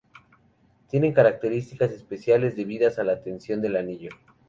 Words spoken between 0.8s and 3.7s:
Tienen características especiales debidas a la tensión